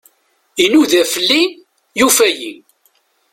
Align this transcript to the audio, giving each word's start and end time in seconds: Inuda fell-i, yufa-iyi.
Inuda 0.63 1.01
fell-i, 1.13 1.41
yufa-iyi. 1.99 2.51